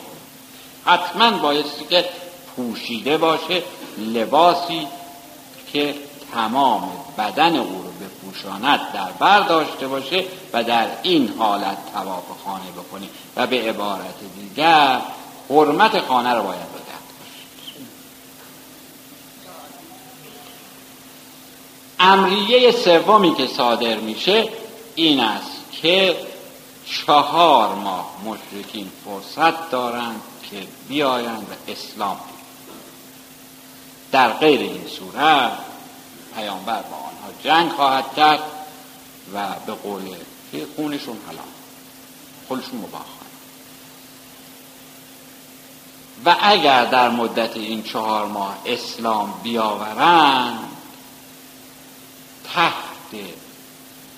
حتما 0.84 1.30
بایستی 1.30 1.84
که 1.90 2.04
پوشیده 2.56 3.18
باشه 3.18 3.62
لباسی 3.98 4.86
که 5.72 5.94
تمام 6.32 6.90
بدن 7.18 7.56
او 7.56 7.82
رو 7.82 8.06
بپوشاند 8.06 8.80
در 8.94 9.10
برداشته 9.18 9.88
باشه 9.88 10.24
و 10.52 10.64
در 10.64 10.86
این 11.02 11.34
حالت 11.38 11.76
تواف 11.92 12.24
خانه 12.44 12.70
بکنه. 12.70 13.06
و 13.36 13.46
به 13.46 13.68
عبارت 13.68 14.14
دیگر 14.40 15.00
حرمت 15.50 16.00
خانه 16.00 16.34
رو 16.34 16.42
باید 16.42 16.72
بده 16.72 16.90
امریه 22.00 22.72
سومی 22.72 23.34
که 23.34 23.46
صادر 23.46 23.96
میشه 23.96 24.48
این 24.94 25.20
است 25.20 25.50
که 25.82 26.16
چهار 26.86 27.74
ماه 27.74 28.10
مشرکین 28.24 28.90
فرصت 29.04 29.70
دارند 29.70 30.22
که 30.50 30.56
بیایند 30.88 31.46
و 31.50 31.70
اسلام 31.70 32.16
در 34.12 34.32
غیر 34.32 34.60
این 34.60 34.86
صورت 34.86 35.52
پیامبر 36.34 36.82
با 36.82 36.96
آنها 36.96 37.32
جنگ 37.44 37.72
خواهد 37.72 38.14
کرد 38.16 38.40
و 39.34 39.46
به 39.66 39.72
قول 39.72 40.02
که 40.52 40.66
خونشون 40.76 41.16
حلال. 41.28 41.44
خودشون 42.48 42.78
مباح 42.78 43.00
و 46.24 46.36
اگر 46.40 46.84
در 46.84 47.10
مدت 47.10 47.56
این 47.56 47.82
چهار 47.82 48.26
ماه 48.26 48.58
اسلام 48.66 49.34
بیاورند 49.42 50.79
تحت 52.54 53.22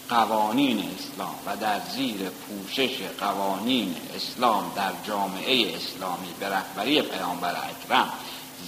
قوانین 0.08 0.78
اسلام 0.78 1.34
و 1.46 1.56
در 1.56 1.80
زیر 1.94 2.30
پوشش 2.30 2.96
قوانین 3.20 3.96
اسلام 4.14 4.72
در 4.76 4.92
جامعه 5.06 5.76
اسلامی 5.76 6.28
به 6.40 6.48
رهبری 6.48 7.02
پیامبر 7.02 7.56
اکرم 7.56 8.12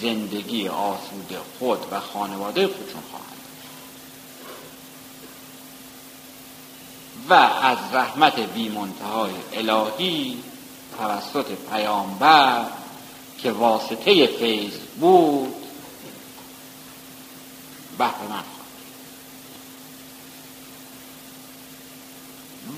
زندگی 0.00 0.68
آسوده 0.68 1.38
خود 1.59 1.78
و 1.90 2.00
خانواده 2.00 2.66
خودشون 2.66 3.02
خواهند 3.11 3.35
و 7.28 7.35
از 7.66 7.78
رحمت 7.92 8.40
بیمنتهای 8.40 9.33
الهی 9.52 10.42
توسط 10.99 11.47
پیامبر 11.71 12.66
که 13.38 13.52
واسطه 13.52 14.26
فیض 14.26 14.73
بود 15.00 15.54
بهره 17.99 18.53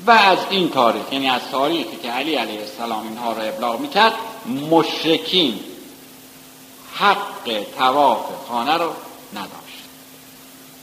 و 0.06 0.10
از 0.10 0.38
این 0.50 0.70
تاریخ 0.70 1.12
یعنی 1.12 1.30
از 1.30 1.42
تاریخی 1.50 1.96
که 1.96 2.10
علی 2.10 2.34
علیه 2.34 2.60
السلام 2.60 3.08
اینها 3.08 3.32
را 3.32 3.42
ابلاغ 3.42 3.80
می‌کرد 3.80 4.12
مشرکین 4.70 5.60
حق 6.94 7.64
تواف 7.78 8.24
خانه 8.48 8.72
رو 8.74 8.92
نداشت. 9.32 9.84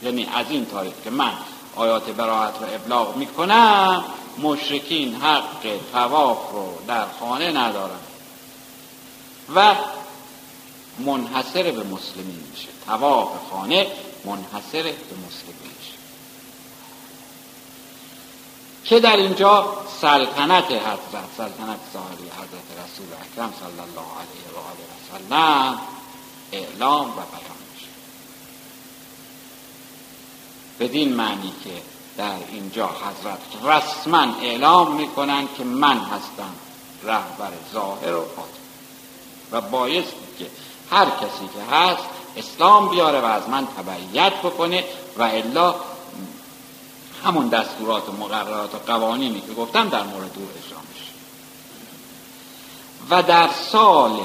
یعنی 0.03 0.27
از 0.35 0.45
این 0.49 0.65
تاریخ 0.65 0.93
که 1.03 1.09
من 1.09 1.33
آیات 1.75 2.09
براعت 2.09 2.53
رو 2.61 2.65
ابلاغ 2.75 3.17
می‌کنم 3.17 4.03
مشرکین 4.41 5.15
حق 5.15 5.79
تواف 5.93 6.51
رو 6.51 6.73
در 6.87 7.05
خانه 7.19 7.51
ندارن 7.51 7.99
و 9.55 9.75
منحصر 10.99 11.63
به 11.63 11.83
مسلمین 11.83 12.43
میشه. 12.51 12.69
تواف 12.85 13.29
خانه 13.51 13.87
منحصر 14.25 14.83
به 14.83 15.15
مسلمین. 15.27 15.72
که 18.83 18.99
در 18.99 19.17
اینجا 19.17 19.77
سلطنت 20.01 20.71
حضرت 20.71 21.29
سلطنت 21.37 21.79
ظاهری 21.93 22.23
حضرت 22.23 22.67
رسول 22.85 23.07
اکرم 23.21 23.53
صلی 23.59 23.79
الله 23.79 24.07
علیه 24.19 24.47
و 24.55 24.57
آله 24.57 24.83
و 24.83 24.95
سلم 25.11 25.79
اعلام 26.51 27.09
و 27.09 27.13
بیان 27.13 27.59
میشه. 27.73 27.87
بدین 30.79 31.13
معنی 31.13 31.53
که 31.63 31.81
در 32.17 32.35
اینجا 32.51 32.87
حضرت 32.87 33.41
رسما 33.63 34.27
اعلام 34.41 34.95
می‌کنند 34.95 35.49
که 35.57 35.63
من 35.63 35.97
هستم 35.97 36.55
رهبر 37.03 37.51
ظاهر 37.73 38.15
و 38.15 38.21
باطن. 38.21 38.63
و 39.51 39.61
بایستی 39.61 40.15
که 40.39 40.47
هر 40.91 41.05
کسی 41.05 41.49
که 41.53 41.75
هست 41.75 42.03
اسلام 42.37 42.89
بیاره 42.89 43.19
و 43.19 43.25
از 43.25 43.49
من 43.49 43.67
تبعیت 43.67 44.33
بکنه 44.33 44.83
و 45.17 45.23
الا 45.23 45.75
همون 47.23 47.47
دستورات 47.47 48.09
و 48.09 48.11
مقررات 48.11 48.75
و 48.75 48.77
قوانینی 48.77 49.41
که 49.41 49.53
گفتم 49.53 49.89
در 49.89 50.03
مورد 50.03 50.31
او 50.35 50.47
اجرا 50.65 50.79
میشه. 50.93 51.11
و 53.09 53.23
در 53.23 53.49
سال 53.71 54.19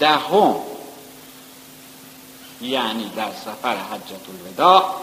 دهم 0.00 0.56
یعنی 2.60 3.10
در 3.16 3.30
سفر 3.32 3.76
حجت 3.76 4.28
الوداع 4.28 4.94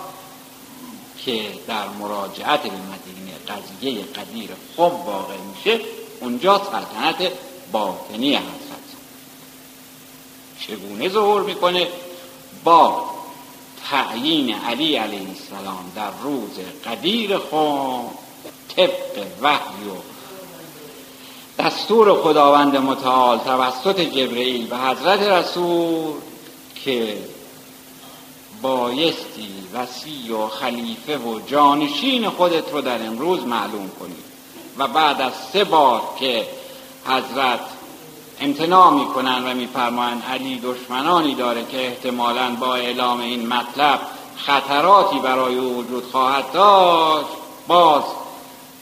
که 1.26 1.54
در 1.68 1.88
مراجعت 1.88 2.62
به 2.64 2.70
مدینه 2.70 3.38
قضیه 3.48 4.04
قدیر 4.04 4.50
خم 4.78 4.84
واقع 4.84 5.38
میشه 5.38 5.80
اونجا 6.20 6.62
سلطنت 6.72 7.32
باطنی 7.72 8.36
حضرت 8.36 8.88
چگونه 10.60 11.10
ظهور 11.10 11.42
می‌کنه؟ 11.42 11.88
با 12.64 13.17
تعیین 13.90 14.56
علی 14.56 14.96
علیه 14.96 15.28
السلام 15.28 15.92
در 15.96 16.12
روز 16.24 16.60
قدیر 16.86 17.38
خود 17.38 18.10
طبق 18.76 19.26
وحی 19.42 19.90
و 19.90 20.18
دستور 21.64 22.22
خداوند 22.22 22.78
متعال 22.78 23.38
توسط 23.38 24.00
جبرئیل 24.00 24.68
و 24.72 24.78
حضرت 24.78 25.22
رسول 25.22 26.14
که 26.76 27.18
بایستی 28.62 29.50
وسیع 29.74 30.36
و 30.36 30.48
خلیفه 30.48 31.18
و 31.18 31.40
جانشین 31.40 32.30
خودت 32.30 32.72
رو 32.72 32.82
در 32.82 33.06
امروز 33.06 33.44
معلوم 33.44 33.92
کنی. 34.00 34.16
و 34.78 34.88
بعد 34.88 35.22
از 35.22 35.34
سه 35.54 35.64
بار 35.64 36.02
که 36.20 36.48
حضرت 37.06 37.60
امتناع 38.42 38.94
می‌کنن 38.94 39.52
و 39.52 39.54
میفرمایند 39.54 40.24
علی 40.30 40.60
دشمنانی 40.60 41.36
داره 41.36 41.66
که 41.66 41.88
احتمالا 41.88 42.56
با 42.56 42.76
اعلام 42.76 43.20
این 43.20 43.48
مطلب 43.48 44.00
خطراتی 44.38 45.20
برای 45.20 45.58
او 45.58 45.78
وجود 45.78 46.04
خواهد 46.12 46.52
داشت. 46.52 47.30
باز 47.68 48.04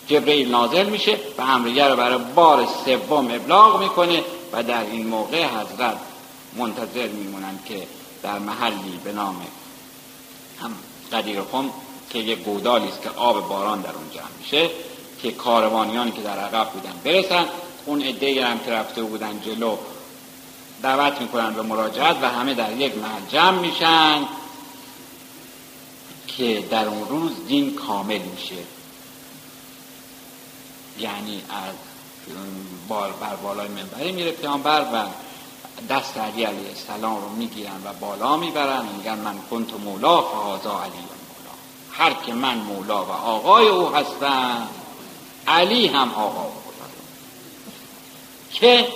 جبرئیل 0.07 0.51
نازل 0.51 0.89
میشه 0.89 1.19
و 1.37 1.41
امریه 1.41 1.87
رو 1.87 1.95
برای 1.95 2.17
بار 2.35 2.67
سوم 2.85 3.27
ابلاغ 3.31 3.79
می‌کنه 3.79 4.23
و 4.53 4.63
در 4.63 4.83
این 4.91 5.07
موقع 5.07 5.45
حضرت 5.45 5.97
منتظر 6.57 7.07
میمونند 7.07 7.65
که 7.65 7.87
در 8.23 8.39
محلی 8.39 8.99
به 9.03 9.11
نام 9.11 9.41
هم 10.61 10.71
قدیر 11.13 11.41
خم 11.51 11.69
که 12.09 12.19
یک 12.19 12.39
گودالی 12.39 12.87
است 12.87 13.01
که 13.01 13.09
آب 13.09 13.49
باران 13.49 13.81
در 13.81 13.91
اونجا 13.95 14.21
میشه 14.39 14.69
که 15.21 15.31
کاروانیانی 15.31 16.11
که 16.11 16.21
در 16.21 16.39
عقب 16.39 16.69
بودن 16.69 16.93
برسن 17.03 17.45
اون 17.85 18.01
عده 18.01 18.45
هم 18.45 18.59
که 18.59 18.71
رفته 18.71 19.03
بودن 19.03 19.41
جلو 19.41 19.77
دعوت 20.81 21.21
می‌کنن 21.21 21.53
به 21.53 21.61
مراجعت 21.61 22.17
و 22.21 22.29
همه 22.29 22.53
در 22.53 22.71
یک 22.71 22.93
محل 22.97 23.55
میشن 23.55 24.25
که 26.27 26.63
در 26.71 26.87
اون 26.87 27.07
روز 27.09 27.31
دین 27.47 27.75
کامل 27.75 28.19
میشه. 28.19 28.55
یعنی 30.99 31.41
از 31.49 31.75
بار 32.87 33.11
بر 33.11 33.35
بالای 33.35 33.67
منبری 33.67 34.11
میره 34.11 34.31
پیامبر 34.31 34.81
و 34.81 35.03
دست 35.93 36.17
علی 36.17 36.43
علیه 36.43 36.69
السلام 36.69 37.15
رو 37.15 37.29
می‌گیرن 37.29 37.81
و 37.85 37.93
بالا 37.93 38.37
می‌برن. 38.37 38.85
میگن 38.97 39.17
من 39.17 39.35
کنت 39.51 39.73
مولا 39.73 40.21
فهازا 40.21 40.81
علی 40.81 40.91
مولا. 40.91 41.55
هر 41.91 42.13
که 42.13 42.33
من 42.33 42.57
مولا 42.57 43.05
و 43.05 43.11
آقای 43.11 43.67
او 43.67 43.95
هستم 43.95 44.67
علی 45.47 45.87
هم 45.87 46.11
آقا. 46.11 46.64
که 48.59 48.87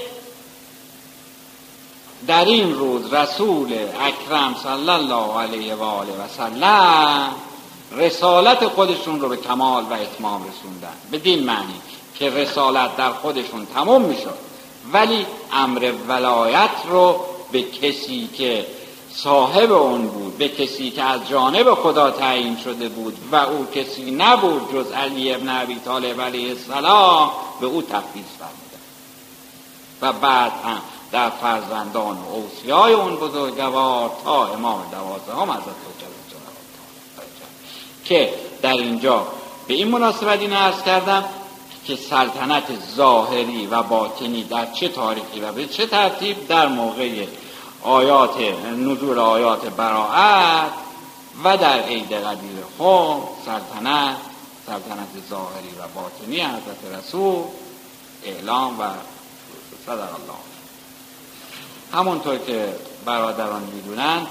در 2.27 2.45
این 2.45 2.75
روز 2.75 3.13
رسول 3.13 3.73
اکرم 4.01 4.55
صلی 4.63 4.89
الله 4.89 5.39
علیه 5.39 5.75
و 5.75 5.83
آله 5.83 6.11
و 6.11 6.27
سلم 6.37 7.35
رسالت 7.91 8.67
خودشون 8.67 9.21
رو 9.21 9.29
به 9.29 9.37
کمال 9.37 9.83
و 9.83 9.93
اتمام 9.93 10.41
رسوندن. 10.41 10.97
بدین 11.11 11.43
معنی 11.43 11.81
که 12.15 12.29
رسالت 12.29 12.97
در 12.97 13.11
خودشون 13.11 13.65
تمام 13.65 14.01
می‌شد. 14.01 14.37
ولی 14.93 15.25
امر 15.53 15.91
ولایت 16.07 16.69
رو 16.89 17.25
به 17.51 17.61
کسی 17.61 18.29
که 18.37 18.65
صاحب 19.13 19.71
اون 19.71 20.07
بود 20.07 20.37
به 20.37 20.49
کسی 20.49 20.91
که 20.91 21.03
از 21.03 21.29
جانب 21.29 21.73
خدا 21.73 22.11
تعیین 22.11 22.57
شده 22.63 22.89
بود 22.89 23.17
و 23.31 23.35
او 23.35 23.67
کسی 23.75 24.11
نبود 24.11 24.73
جز 24.73 24.91
علی 24.91 25.33
ابن 25.33 25.49
ابی 25.49 25.75
طالب 25.85 26.21
علیه 26.21 26.49
السلام 26.49 27.31
به 27.61 27.67
او 27.67 27.81
تفویض 27.81 28.25
فرمود. 28.39 28.68
و 30.01 30.13
بعد 30.13 30.51
هم 30.65 30.81
در 31.11 31.29
فرزندان 31.29 32.17
و 32.17 32.33
اوسیای 32.33 32.93
اون 32.93 33.15
بزرگوار 33.15 34.11
تا 34.23 34.47
امام 34.47 34.81
دوازده 34.91 35.33
هم 35.41 35.49
از 35.49 35.61
که 38.05 38.33
در 38.61 38.73
اینجا 38.73 39.27
به 39.67 39.73
این 39.73 39.87
مناسبت 39.87 40.39
این 40.39 40.53
ارز 40.53 40.83
کردم 40.83 41.25
که 41.85 41.95
سلطنت 41.95 42.63
ظاهری 42.95 43.67
و 43.67 43.83
باطنی 43.83 44.43
در 44.43 44.65
چه 44.71 44.87
تاریخی 44.87 45.39
و 45.41 45.51
به 45.51 45.65
چه 45.65 45.85
ترتیب 45.85 46.47
در 46.47 46.67
موقع 46.67 47.25
آیات 47.83 48.39
نزول 48.77 49.19
آیات 49.19 49.65
براعت 49.65 50.71
و 51.43 51.57
در 51.57 51.79
عید 51.79 52.13
قدیر 52.13 52.63
خم 52.77 53.19
سلطنت 53.45 54.17
سلطنت 54.67 55.29
ظاهری 55.29 55.69
و 55.79 55.87
باطنی 55.95 56.41
حضرت 56.41 56.99
رسول 56.99 57.43
اعلام 58.23 58.79
و 58.79 58.83
صدر 59.89 60.01
الله. 60.01 60.39
همونطور 61.93 62.37
که 62.37 62.75
برادران 63.05 63.63
می‌دونند 63.63 64.27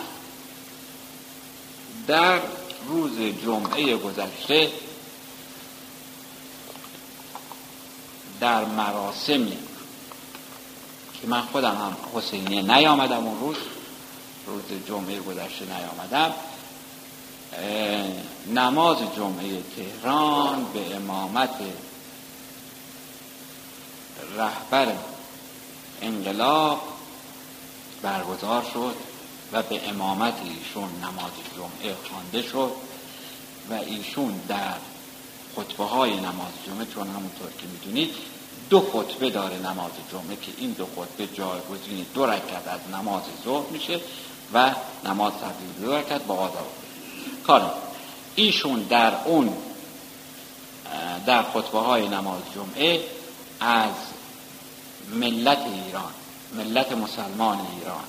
در 2.07 2.41
روز 2.87 3.19
جمعه 3.45 3.97
گذشته 3.97 4.71
در 8.41 8.65
مراسمی 8.65 9.59
که 11.21 11.27
من 11.27 11.41
خودم 11.41 11.75
هم 11.75 11.97
حسینیه 12.15 12.63
نیامدم 12.63 13.27
اون 13.27 13.41
روز 13.41 13.57
روز 14.47 14.63
جمعه 14.89 15.21
گذشته 15.21 15.65
نیامدم 15.65 16.35
نماز 18.47 18.99
جمعه 19.17 19.63
تهران 19.77 20.65
به 20.73 20.97
امامت 20.97 21.55
رهبر 24.37 24.93
انقلاب 26.03 26.83
برگزار 28.03 28.65
شد 28.73 28.95
و 29.53 29.63
به 29.63 29.89
امامت 29.89 30.35
ایشون 30.45 30.89
نماز 31.03 31.33
جمعه 31.57 31.95
خوانده 32.11 32.43
شد 32.43 32.73
و 33.71 33.75
ایشون 33.75 34.41
در 34.49 34.75
خطبه 35.57 35.85
های 35.85 36.17
نماز 36.17 36.53
جمعه 36.67 36.87
چون 36.95 37.09
همونطور 37.09 37.51
که 37.59 37.67
می‌دونید 37.67 38.15
دو 38.71 38.81
خطبه 38.81 39.31
داره 39.31 39.57
نماز 39.57 39.91
جمعه 40.13 40.37
که 40.37 40.53
این 40.59 40.71
دو 40.71 40.87
خطبه 40.97 41.27
جایگزین 41.27 42.07
دو 42.15 42.27
رکعت 42.27 42.69
از 42.69 42.81
نماز 42.93 43.23
ظهر 43.45 43.67
میشه 43.71 44.01
و 44.55 44.75
نماز 45.05 45.33
تبدیل 45.33 45.87
دو 45.87 45.95
رکعت 45.95 46.23
با 46.23 46.35
آداب 46.35 46.73
کار 47.47 47.73
ایشون 48.35 48.83
در 48.83 49.13
اون 49.25 49.53
در 51.27 51.43
خطبه 51.43 51.79
های 51.79 52.09
نماز 52.09 52.41
جمعه 52.55 53.01
از 53.61 53.91
ملت 55.13 55.59
ایران 55.59 56.13
ملت 56.55 56.93
مسلمان 56.93 57.59
ایران 57.77 58.05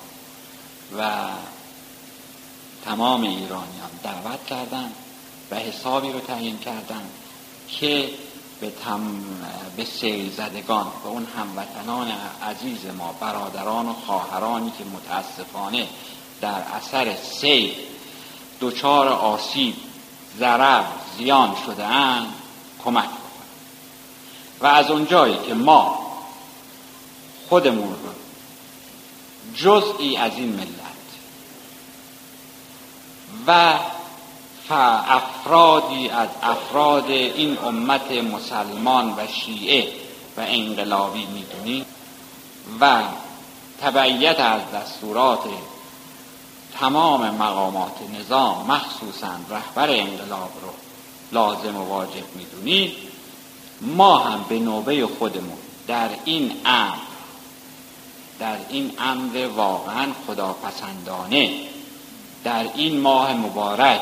و 0.98 1.28
تمام 2.86 3.22
ایرانیان 3.22 3.90
دعوت 4.04 4.46
کردند 4.46 4.96
و 5.52 5.56
حسابی 5.56 6.12
رو 6.12 6.20
تعیین 6.20 6.58
کردند 6.58 7.10
که 7.68 8.10
به, 8.62 8.70
تم... 8.70 9.02
به 9.78 9.86
سیل 9.86 10.32
زدگان 10.32 10.88
به 11.04 11.10
اون 11.10 11.28
هموطنان 11.38 12.12
عزیز 12.44 12.86
ما 12.98 13.16
برادران 13.20 13.88
و 13.88 13.94
خواهرانی 13.94 14.72
که 14.78 14.84
متاسفانه 14.84 15.88
در 16.42 16.62
اثر 16.78 17.16
سیل 17.16 17.74
دچار 18.62 19.08
آسیب 19.08 19.76
ضرر 20.40 20.84
زیان 21.18 21.56
شده 21.66 21.86
اند 21.86 22.34
کمک 22.84 23.04
بکنند. 23.04 23.20
و 24.62 24.66
از 24.66 24.92
اونجایی 24.92 25.38
که 25.48 25.54
ما 25.54 26.09
خودمون 27.50 27.90
رو. 27.90 28.10
جزئی 29.56 30.18
از 30.18 30.32
این 30.36 30.50
ملت. 30.50 30.90
و 33.48 33.80
افرادی 34.72 36.10
از 36.10 36.30
افراد 36.44 37.10
این 37.10 37.58
امت 37.58 38.12
مسلمان 38.12 39.12
و 39.12 39.28
شیعه 39.28 39.88
و 40.38 40.42
انقلابی 40.42 41.26
می‌دونیم 41.26 41.86
و 42.82 43.02
تبعیت 43.82 44.40
از 44.40 44.62
دستورات 44.74 45.40
تمام 46.80 47.30
مقامات 47.30 47.96
نظام 48.20 48.68
مخصوصا 48.68 49.32
رهبر 49.50 49.90
انقلاب 49.90 50.52
رو 50.62 50.70
لازم 51.32 51.76
و 51.76 51.86
واجب 51.86 52.36
می‌دونید 52.36 52.94
ما 53.82 54.18
هم 54.18 54.46
به 54.50 54.60
نوبه 54.60 55.08
خودمون 55.08 55.58
در 55.88 56.10
این 56.26 56.52
امر 56.66 57.09
در 58.40 58.58
این 58.70 58.92
امر 59.00 59.48
واقعا 59.56 60.08
خداپسندانه. 60.28 61.52
در 62.44 62.66
این 62.76 63.00
ماه 63.00 63.34
مبارک 63.34 64.02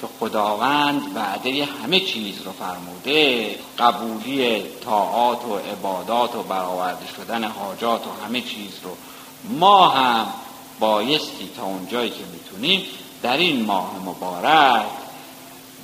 که 0.00 0.06
خداوند 0.20 1.16
وعده 1.16 1.64
همه 1.64 2.00
چیز 2.00 2.42
رو 2.42 2.52
فرموده 2.52 3.54
قبولی 3.78 4.62
طاعات 4.84 5.44
و 5.44 5.56
عبادات 5.56 6.36
و 6.36 6.42
برآورده 6.42 7.06
شدن 7.16 7.44
حاجات 7.44 8.06
و 8.06 8.26
همه 8.26 8.40
چیز 8.40 8.72
رو 8.82 8.90
ما 9.58 9.88
هم 9.88 10.26
بایستی 10.80 11.50
تا 11.56 11.64
اونجایی 11.64 12.10
که 12.10 12.24
می‌تونیم 12.32 12.82
در 13.22 13.36
این 13.36 13.64
ماه 13.64 13.90
مبارک 14.04 14.86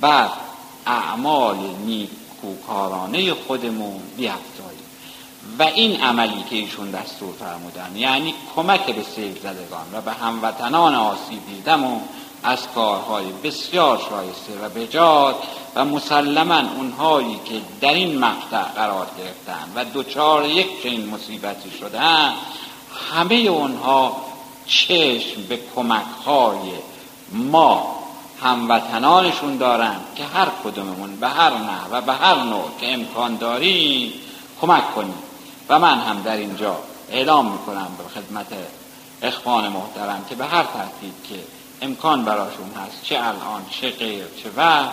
بر 0.01 0.29
اعمال 0.85 1.57
نیکوکارانه 1.85 3.33
خودمون 3.33 4.01
بیافزاییم 4.17 4.76
و 5.59 5.63
این 5.63 6.01
عملی 6.01 6.43
که 6.49 6.55
ایشون 6.55 6.91
دستور 6.91 7.33
فرمودن 7.39 7.95
یعنی 7.95 8.33
کمک 8.55 8.85
به 8.85 9.03
سیل 9.15 9.39
زدگان 9.39 9.85
و 9.93 10.01
به 10.01 10.11
هموطنان 10.11 10.95
آسیب 10.95 11.45
دیدمون 11.47 12.01
از 12.43 12.67
کارهای 12.75 13.25
بسیار 13.43 14.01
شایسته 14.09 14.65
و 14.65 14.69
بجاد 14.69 15.35
و 15.75 15.85
مسلما 15.85 16.61
اونهایی 16.77 17.39
که 17.45 17.61
در 17.81 17.93
این 17.93 18.17
مقطع 18.17 18.63
قرار 18.75 19.07
گرفتن 19.17 19.71
و 19.75 19.85
دوچار 19.85 20.45
یک 20.45 20.83
چنین 20.83 21.09
مصیبتی 21.09 21.71
شدن 21.79 22.33
همه 23.13 23.35
اونها 23.35 24.15
چشم 24.65 25.41
به 25.49 25.59
کمک 25.75 26.05
های 26.25 26.71
ما 27.31 27.97
هموطنانشون 28.41 29.57
دارن 29.57 29.95
که 30.15 30.23
هر 30.23 30.47
کدوممون 30.63 31.15
به 31.15 31.27
هر 31.27 31.49
نه 31.49 31.87
و 31.91 32.01
به 32.01 32.13
هر 32.13 32.43
نوع 32.43 32.69
که 32.79 32.93
امکان 32.93 33.37
داریم 33.37 34.13
کمک 34.61 34.95
کنیم. 34.95 35.26
و 35.69 35.79
من 35.79 35.99
هم 35.99 36.21
در 36.21 36.37
اینجا 36.37 36.79
اعلام 37.09 37.51
می‌کنم 37.51 37.87
به 37.97 38.03
خدمت 38.03 38.47
اخوان 39.21 39.67
محترم 39.67 40.25
که 40.29 40.35
به 40.35 40.45
هر 40.45 40.63
ترتیب 40.63 41.13
که 41.29 41.43
امکان 41.81 42.25
براشون 42.25 42.71
هست 42.73 43.03
چه 43.03 43.15
الان 43.15 43.65
چه 43.81 43.89
غیر 43.89 44.25
چه 44.43 44.49
و 44.57 44.87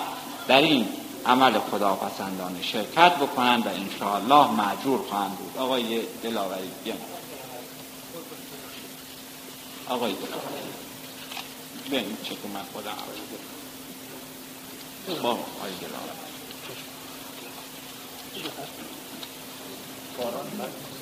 در 0.48 0.60
این 0.60 0.88
عمل 1.26 1.58
خداپسندانه 1.70 2.62
شرکت 2.62 3.16
بکنن 3.16 3.60
و 3.60 3.68
انشاءالله 3.68 4.50
معجور 4.50 5.00
خواهند 5.08 5.36
بود. 5.36 5.58
آقای 5.58 6.02
دلاوری 6.22 6.70
بیان 6.84 6.98
آقای 9.88 10.12
دلاوری. 10.12 10.74
ببین 11.86 12.16
چه 12.24 12.34
من 12.54 12.60
خودم 12.72 12.92
با 15.22 15.30
آقای 15.30 15.72
دلاوری. 15.80 16.24
Corona 20.16 20.93